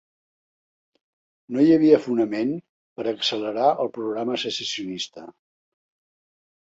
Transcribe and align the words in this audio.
No 1.55 1.65
hi 1.65 1.75
havia 1.75 1.99
fonament 2.07 2.55
per 3.01 3.07
a 3.07 3.13
accelerar 3.13 3.69
el 3.85 3.93
programa 3.99 4.39
secessionista. 4.45 5.27